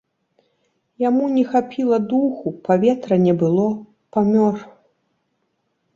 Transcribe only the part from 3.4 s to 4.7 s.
было, памёр.